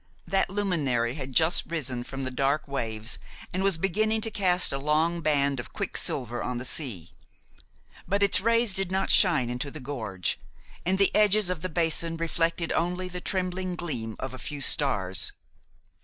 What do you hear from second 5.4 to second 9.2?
of quick silver on the sea; but its rays did not